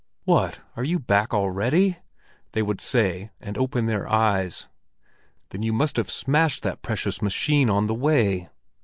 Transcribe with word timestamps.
"What, 0.23 0.61
are 0.75 0.83
you 0.83 0.97
back 0.97 1.31
already?" 1.31 1.97
they 2.53 2.63
would 2.63 2.81
say, 2.81 3.29
and 3.39 3.55
open 3.55 3.85
their 3.85 4.09
eyes. 4.11 4.67
"Then 5.49 5.61
you 5.61 5.73
must 5.73 5.95
have 5.97 6.09
smashed 6.09 6.63
that 6.63 6.81
precious 6.81 7.21
machine 7.21 7.69
on 7.69 7.85
the 7.85 7.93
way!" 7.93 8.49